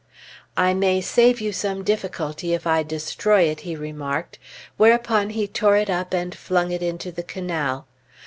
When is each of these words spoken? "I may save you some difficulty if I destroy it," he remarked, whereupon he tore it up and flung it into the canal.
"I 0.57 0.73
may 0.73 0.99
save 0.99 1.39
you 1.39 1.51
some 1.53 1.83
difficulty 1.83 2.55
if 2.55 2.65
I 2.65 2.81
destroy 2.81 3.41
it," 3.43 3.59
he 3.59 3.75
remarked, 3.75 4.39
whereupon 4.75 5.29
he 5.29 5.47
tore 5.47 5.77
it 5.77 5.91
up 5.91 6.11
and 6.11 6.33
flung 6.33 6.71
it 6.71 6.81
into 6.81 7.11
the 7.11 7.21
canal. 7.21 7.85